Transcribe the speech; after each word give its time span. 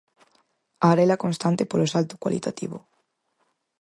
A 0.85 0.87
arela 0.93 1.21
constante 1.23 1.63
polo 1.71 1.89
salto 1.93 2.15
cualitativo. 2.23 2.77